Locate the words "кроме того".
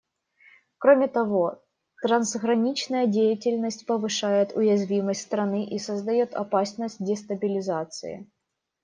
0.79-1.61